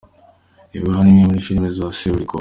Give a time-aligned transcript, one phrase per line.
[0.73, 2.39] Reba hano imwe muri filime za Seburikoko.